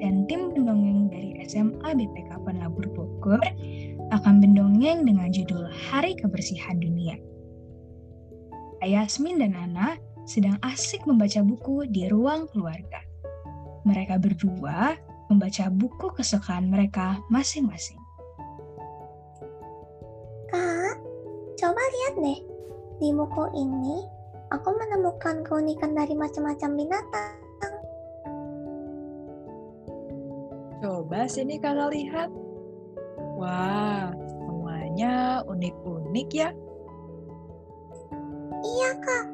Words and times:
dan 0.00 0.24
tim 0.26 0.50
pendongeng 0.50 1.12
dari 1.12 1.38
SMA 1.44 1.94
BPK 1.94 2.40
Penabur 2.42 2.88
Bogor 2.92 3.44
akan 4.10 4.34
mendongeng 4.42 5.06
dengan 5.06 5.28
judul 5.30 5.68
Hari 5.68 6.16
Kebersihan 6.18 6.80
Dunia. 6.80 7.14
Yasmin 8.80 9.38
dan 9.44 9.52
Ana 9.52 10.00
sedang 10.24 10.56
asik 10.64 11.04
membaca 11.04 11.44
buku 11.44 11.84
di 11.92 12.08
ruang 12.08 12.48
keluarga. 12.48 13.04
Mereka 13.84 14.16
berdua 14.16 14.96
membaca 15.28 15.68
buku 15.68 16.10
kesukaan 16.16 16.72
mereka 16.72 17.20
masing-masing. 17.28 18.00
Kak, 20.50 20.96
coba 21.60 21.82
lihat 21.82 22.14
deh. 22.18 22.40
Di 23.00 23.08
buku 23.14 23.44
ini, 23.56 24.04
aku 24.52 24.68
menemukan 24.74 25.46
keunikan 25.46 25.94
dari 25.94 26.12
macam-macam 26.16 26.70
binatang. 26.76 27.49
Coba 30.80 31.28
sini 31.28 31.60
kakak 31.60 31.92
lihat. 31.92 32.32
Wah, 33.36 34.08
semuanya 34.16 35.44
unik-unik 35.44 36.28
ya. 36.32 36.48
Iya 38.60 38.90
kak, 39.00 39.26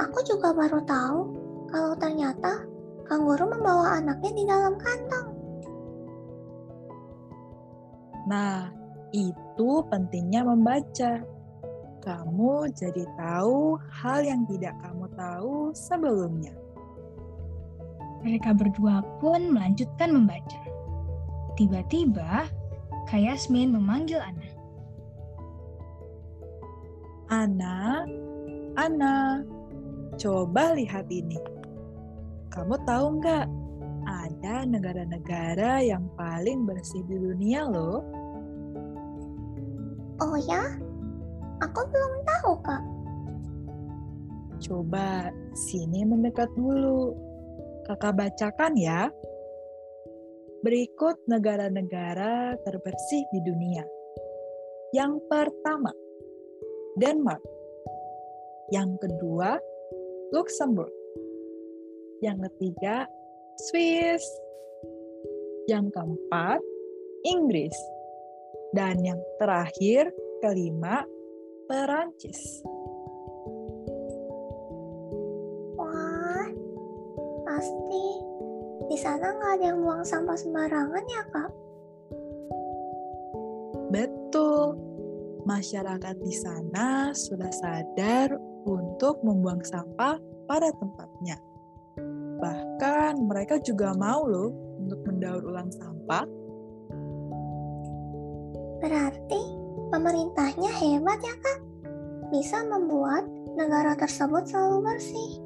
aku 0.00 0.18
juga 0.24 0.56
baru 0.56 0.80
tahu 0.88 1.20
kalau 1.68 1.92
ternyata 2.00 2.64
kanguru 3.04 3.44
membawa 3.48 4.00
anaknya 4.00 4.30
di 4.32 4.44
dalam 4.48 4.74
kantong. 4.80 5.28
Nah, 8.26 8.72
itu 9.12 9.70
pentingnya 9.92 10.48
membaca. 10.48 11.20
Kamu 12.00 12.70
jadi 12.70 13.02
tahu 13.18 13.76
hal 14.00 14.22
yang 14.22 14.46
tidak 14.46 14.72
kamu 14.80 15.10
tahu 15.12 15.74
sebelumnya. 15.74 16.54
Mereka 18.22 18.54
berdua 18.54 19.02
pun 19.18 19.50
melanjutkan 19.50 20.14
membaca. 20.14 20.75
Tiba-tiba, 21.56 22.44
Kak 23.08 23.20
Yasmin 23.20 23.72
memanggil 23.72 24.20
Ana. 24.20 24.48
Ana, 27.32 28.04
Ana, 28.76 29.40
coba 30.20 30.76
lihat 30.76 31.08
ini. 31.08 31.40
Kamu 32.52 32.76
tahu 32.84 33.06
nggak? 33.18 33.46
Ada 34.06 34.68
negara-negara 34.68 35.82
yang 35.82 36.06
paling 36.14 36.62
bersih 36.62 37.02
di 37.08 37.18
dunia 37.18 37.66
loh. 37.66 38.04
Oh 40.22 40.38
ya? 40.38 40.76
Aku 41.64 41.80
belum 41.88 42.12
tahu 42.22 42.52
kak. 42.62 42.84
Coba 44.62 45.34
sini 45.56 46.06
mendekat 46.06 46.48
dulu. 46.54 47.16
Kakak 47.88 48.14
bacakan 48.14 48.78
ya. 48.78 49.10
Berikut 50.66 51.14
negara-negara 51.30 52.58
terbersih 52.66 53.22
di 53.30 53.38
dunia. 53.46 53.86
Yang 54.90 55.22
pertama, 55.30 55.94
Denmark. 56.98 57.38
Yang 58.74 58.98
kedua, 58.98 59.62
Luxembourg. 60.34 60.90
Yang 62.18 62.50
ketiga, 62.50 63.06
Swiss. 63.70 64.26
Yang 65.70 65.94
keempat, 65.94 66.58
Inggris. 67.22 67.78
Dan 68.74 69.06
yang 69.06 69.22
terakhir, 69.38 70.10
kelima, 70.42 71.06
Perancis. 71.70 72.42
Wah, 75.78 76.50
pasti 77.46 78.25
di 78.96 79.04
sana 79.04 79.28
nggak 79.28 79.60
ada 79.60 79.64
yang 79.76 79.84
buang 79.84 80.00
sampah 80.08 80.40
sembarangan 80.40 81.04
ya 81.04 81.22
kak? 81.28 81.50
Betul, 83.92 84.72
masyarakat 85.44 86.16
di 86.24 86.32
sana 86.32 87.12
sudah 87.12 87.52
sadar 87.52 88.40
untuk 88.64 89.20
membuang 89.20 89.60
sampah 89.68 90.16
pada 90.48 90.72
tempatnya. 90.80 91.36
Bahkan 92.40 93.20
mereka 93.20 93.60
juga 93.60 93.92
mau 93.92 94.24
loh 94.24 94.48
untuk 94.80 95.04
mendaur 95.04 95.44
ulang 95.44 95.68
sampah. 95.76 96.24
Berarti 98.80 99.42
pemerintahnya 99.92 100.72
hebat 100.72 101.20
ya 101.20 101.36
kak? 101.36 101.58
Bisa 102.32 102.64
membuat 102.64 103.28
negara 103.60 103.92
tersebut 103.92 104.48
selalu 104.48 104.88
bersih. 104.88 105.45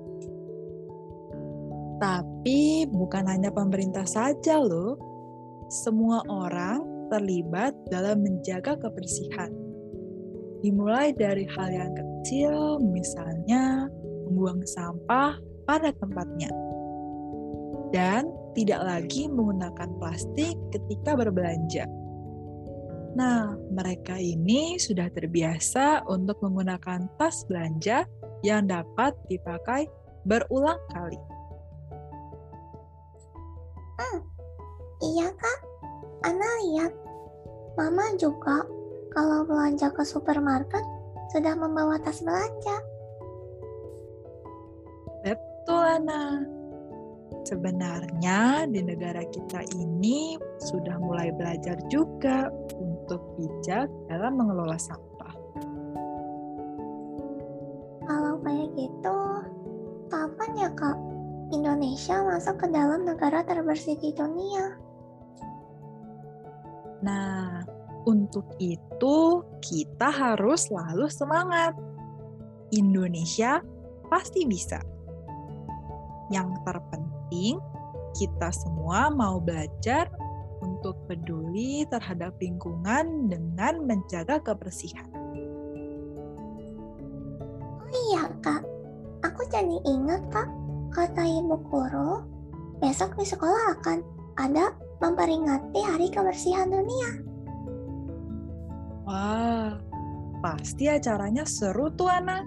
Tapi 2.01 2.89
bukan 2.89 3.29
hanya 3.29 3.53
pemerintah 3.53 4.09
saja 4.09 4.57
loh. 4.57 4.97
Semua 5.69 6.25
orang 6.33 6.81
terlibat 7.13 7.77
dalam 7.93 8.25
menjaga 8.25 8.81
kebersihan. 8.81 9.53
Dimulai 10.65 11.13
dari 11.13 11.45
hal 11.45 11.69
yang 11.69 11.93
kecil, 11.93 12.81
misalnya 12.81 13.89
membuang 14.29 14.65
sampah 14.65 15.37
pada 15.69 15.93
tempatnya. 16.01 16.49
Dan 17.93 18.33
tidak 18.57 18.81
lagi 18.81 19.29
menggunakan 19.29 19.91
plastik 20.01 20.57
ketika 20.73 21.15
berbelanja. 21.21 21.85
Nah, 23.19 23.59
mereka 23.75 24.17
ini 24.17 24.79
sudah 24.79 25.11
terbiasa 25.11 26.07
untuk 26.07 26.39
menggunakan 26.41 27.11
tas 27.19 27.43
belanja 27.51 28.07
yang 28.47 28.71
dapat 28.71 29.13
dipakai 29.27 29.91
berulang 30.25 30.79
kali. 30.95 31.19
Hmm, 34.01 34.25
iya 35.05 35.29
kak. 35.29 35.59
Ana 36.25 36.49
lihat. 36.65 36.93
Mama 37.77 38.17
juga 38.17 38.65
kalau 39.13 39.45
belanja 39.45 39.93
ke 39.93 40.01
supermarket 40.09 40.81
sudah 41.37 41.53
membawa 41.53 42.01
tas 42.01 42.25
belanja. 42.25 42.77
Betul, 45.21 45.85
Ana. 46.01 46.41
Sebenarnya 47.45 48.65
di 48.73 48.81
negara 48.81 49.21
kita 49.29 49.69
ini 49.77 50.41
sudah 50.65 50.97
mulai 50.97 51.29
belajar 51.37 51.77
juga 51.93 52.49
untuk 52.81 53.21
bijak 53.37 53.85
dalam 54.09 54.33
mengelola 54.41 54.81
sampah. 54.81 55.35
Kalau 58.09 58.41
kayak 58.41 58.69
gitu, 58.81 59.19
kapan 60.09 60.51
ya 60.57 60.71
kak 60.73 61.10
Indonesia 61.51 62.23
masuk 62.23 62.63
ke 62.63 62.67
dalam 62.71 63.03
negara 63.03 63.43
terbersih 63.43 63.99
di 63.99 64.15
dunia? 64.15 64.79
Nah, 67.03 67.65
untuk 68.07 68.47
itu 68.63 69.45
kita 69.61 70.09
harus 70.09 70.71
selalu 70.71 71.11
semangat. 71.11 71.75
Indonesia 72.71 73.61
pasti 74.07 74.47
bisa. 74.47 74.79
Yang 76.31 76.55
terpenting, 76.63 77.59
kita 78.15 78.55
semua 78.55 79.11
mau 79.11 79.43
belajar 79.43 80.07
untuk 80.61 80.95
peduli 81.09 81.83
terhadap 81.89 82.37
lingkungan 82.39 83.27
dengan 83.27 83.85
menjaga 83.89 84.39
kebersihan. 84.45 85.09
Oh 87.81 87.91
iya 88.13 88.31
kak, 88.45 88.63
aku 89.27 89.43
jadi 89.51 89.77
ingat 89.89 90.23
kak, 90.31 90.47
kata 90.91 91.23
ibu 91.23 91.57
guru, 91.71 92.23
besok 92.83 93.15
di 93.15 93.25
sekolah 93.25 93.79
akan 93.79 93.99
ada 94.37 94.75
memperingati 95.01 95.81
hari 95.81 96.11
kebersihan 96.13 96.69
dunia. 96.69 97.11
Wah, 99.07 99.75
pasti 100.45 100.87
acaranya 100.87 101.43
seru 101.49 101.91
tuh, 101.95 102.07
Ana. 102.07 102.43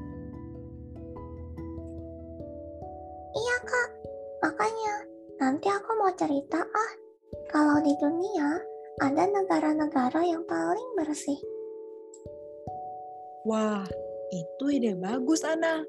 Iya 3.34 3.56
kak, 3.66 3.90
makanya 4.46 4.96
nanti 5.42 5.68
aku 5.68 5.89
mau 5.98 6.13
cerita 6.13 6.62
ah, 6.62 6.92
kalau 7.50 7.81
di 7.81 7.92
dunia 7.98 8.62
ada 9.01 9.25
negara-negara 9.25 10.22
yang 10.22 10.46
paling 10.46 10.89
bersih. 11.01 11.39
Wah, 13.44 13.84
itu 14.31 14.66
ide 14.72 14.96
bagus, 14.96 15.44
Ana. 15.44 15.84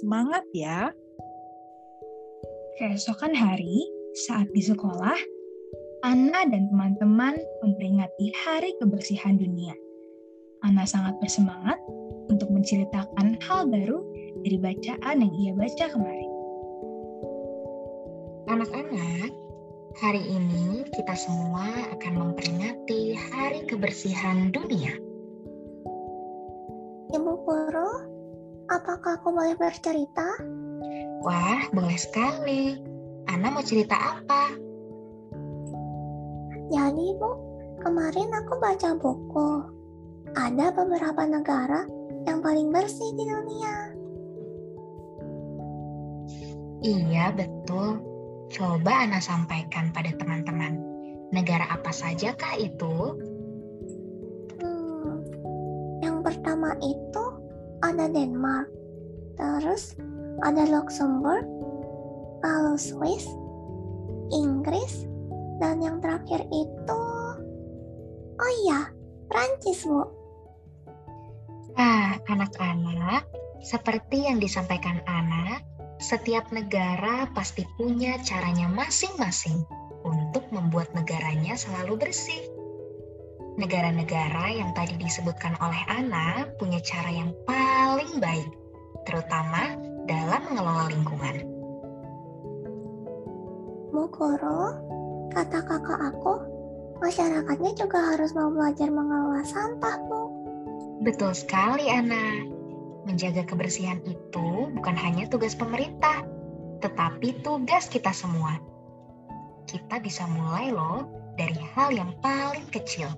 Semangat 0.00 0.46
ya. 0.54 0.88
Keesokan 2.74 3.38
hari, 3.38 3.86
saat 4.26 4.50
di 4.50 4.58
sekolah, 4.58 5.14
Ana 6.02 6.42
dan 6.42 6.66
teman-teman 6.74 7.38
memperingati 7.62 8.34
Hari 8.42 8.74
Kebersihan 8.82 9.38
Dunia. 9.38 9.78
Ana 10.66 10.82
sangat 10.82 11.14
bersemangat 11.22 11.78
untuk 12.26 12.50
menceritakan 12.50 13.38
hal 13.46 13.70
baru 13.70 14.02
dari 14.42 14.58
bacaan 14.58 15.22
yang 15.22 15.32
ia 15.38 15.52
baca 15.54 15.86
kemarin. 15.86 16.30
Anak-anak, 18.50 19.30
hari 20.02 20.26
ini 20.26 20.82
kita 20.98 21.14
semua 21.14 21.70
akan 21.94 22.12
memperingati 22.26 23.14
Hari 23.14 23.70
Kebersihan 23.70 24.50
Dunia. 24.50 24.98
Ibu 27.14 27.32
guru, 27.38 27.90
apakah 28.66 29.22
aku 29.22 29.30
boleh 29.30 29.54
bercerita? 29.54 30.26
Wah, 31.24 31.64
boleh 31.72 31.96
sekali. 31.96 32.76
Ana 33.32 33.48
mau 33.48 33.64
cerita 33.64 33.96
apa? 33.96 34.52
Jadi 36.68 37.06
bu, 37.16 37.30
kemarin 37.80 38.28
aku 38.28 38.60
baca 38.60 38.92
buku. 39.00 39.50
Ada 40.36 40.76
beberapa 40.76 41.24
negara 41.24 41.88
yang 42.28 42.44
paling 42.44 42.68
bersih 42.68 43.08
di 43.16 43.24
dunia. 43.24 43.76
Iya, 46.84 47.32
betul. 47.32 48.04
Coba 48.52 49.08
Ana 49.08 49.16
sampaikan 49.24 49.96
pada 49.96 50.12
teman-teman. 50.20 50.76
Negara 51.32 51.72
apa 51.72 51.88
saja 51.88 52.36
kah 52.36 52.52
itu? 52.60 53.16
Hmm, 54.60 55.24
yang 56.04 56.20
pertama 56.20 56.76
itu 56.84 57.24
ada 57.80 58.12
Denmark, 58.12 58.68
terus 59.40 59.96
ada 60.42 60.66
Luxembourg, 60.66 61.46
lalu 62.42 62.74
Swiss, 62.74 63.28
Inggris, 64.34 65.06
dan 65.62 65.78
yang 65.78 66.02
terakhir 66.02 66.42
itu, 66.50 67.04
oh 68.34 68.52
iya, 68.66 68.90
Prancis 69.30 69.86
bu. 69.86 70.02
Ah, 71.78 72.18
anak-anak, 72.26 73.26
seperti 73.62 74.26
yang 74.26 74.42
disampaikan 74.42 74.98
Ana, 75.06 75.62
setiap 76.02 76.50
negara 76.50 77.30
pasti 77.32 77.62
punya 77.78 78.18
caranya 78.22 78.66
masing-masing 78.70 79.62
untuk 80.04 80.44
membuat 80.50 80.92
negaranya 80.92 81.56
selalu 81.56 81.96
bersih. 81.96 82.42
Negara-negara 83.54 84.50
yang 84.50 84.74
tadi 84.74 84.98
disebutkan 84.98 85.54
oleh 85.62 85.82
Ana 85.86 86.50
punya 86.58 86.82
cara 86.82 87.10
yang 87.10 87.30
paling 87.46 88.18
baik, 88.18 88.50
terutama 89.06 89.93
dalam 90.04 90.40
mengelola 90.48 90.88
lingkungan. 90.92 91.54
Guru, 94.14 94.70
kata 95.34 95.58
kakak 95.66 96.00
aku, 96.14 96.38
masyarakatnya 97.02 97.74
juga 97.74 98.14
harus 98.14 98.30
mau 98.30 98.46
belajar 98.46 98.86
mengelola 98.86 99.42
sampah, 99.42 99.98
Bu. 100.06 100.22
Betul 101.02 101.34
sekali, 101.34 101.90
Ana. 101.90 102.46
Menjaga 103.10 103.42
kebersihan 103.42 103.98
itu 104.06 104.70
bukan 104.70 104.94
hanya 104.94 105.26
tugas 105.26 105.58
pemerintah, 105.58 106.22
tetapi 106.78 107.42
tugas 107.42 107.90
kita 107.90 108.14
semua. 108.14 108.54
Kita 109.66 109.98
bisa 109.98 110.30
mulai 110.30 110.70
loh 110.70 111.10
dari 111.34 111.58
hal 111.74 111.90
yang 111.90 112.14
paling 112.22 112.70
kecil. 112.70 113.10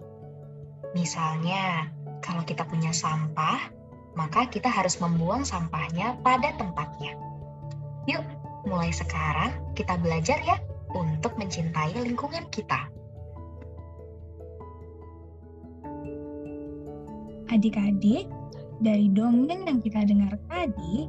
Misalnya, 0.97 1.93
kalau 2.25 2.41
kita 2.41 2.65
punya 2.65 2.89
sampah, 2.89 3.69
maka 4.17 4.49
kita 4.49 4.67
harus 4.67 4.97
membuang 4.99 5.45
sampahnya 5.45 6.17
pada 6.25 6.57
tempatnya. 6.57 7.13
Yuk, 8.09 8.25
mulai 8.65 8.91
sekarang 8.91 9.53
kita 9.77 10.01
belajar 10.01 10.41
ya 10.43 10.57
untuk 10.97 11.37
mencintai 11.37 11.93
lingkungan 12.01 12.49
kita. 12.49 12.89
Adik-adik, 17.47 18.27
dari 18.83 19.07
dongeng 19.13 19.71
yang 19.71 19.79
kita 19.81 20.03
dengar 20.03 20.35
tadi, 20.51 21.07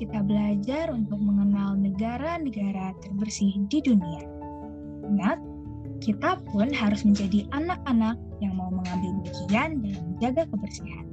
kita 0.00 0.24
belajar 0.24 0.90
untuk 0.90 1.20
mengenal 1.20 1.76
negara-negara 1.76 2.96
terbersih 3.04 3.60
di 3.68 3.78
dunia. 3.84 4.24
Ingat, 5.06 5.38
kita 6.02 6.40
pun 6.52 6.68
harus 6.72 7.04
menjadi 7.04 7.48
anak-anak 7.52 8.16
yang 8.40 8.56
mau 8.56 8.68
mengambil 8.68 9.24
bagian 9.24 9.80
dalam 9.80 10.02
menjaga 10.12 10.42
kebersihan. 10.52 11.05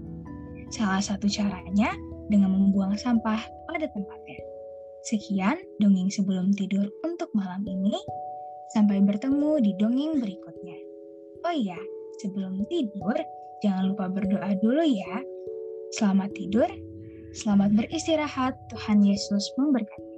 Salah 0.74 1.06
satu 1.06 1.30
caranya 1.30 1.94
dengan 2.34 2.50
membuang 2.50 2.98
sampah 2.98 3.46
pada 3.70 3.86
tempatnya. 3.94 4.42
Sekian 5.06 5.62
dongeng 5.78 6.10
sebelum 6.10 6.50
tidur 6.58 6.90
untuk 7.06 7.30
malam 7.38 7.62
ini. 7.70 7.94
Sampai 8.74 8.98
bertemu 9.06 9.62
di 9.62 9.78
dongeng 9.78 10.18
berikutnya. 10.18 10.80
Oh 11.46 11.54
iya, 11.54 11.78
sebelum 12.26 12.66
tidur, 12.74 13.14
jangan 13.62 13.94
lupa 13.94 14.10
berdoa 14.10 14.50
dulu 14.66 14.82
ya. 14.82 15.22
Selamat 15.94 16.34
tidur, 16.34 16.66
selamat 17.38 17.78
beristirahat, 17.78 18.58
Tuhan 18.74 19.06
Yesus 19.06 19.54
memberkati. 19.62 20.13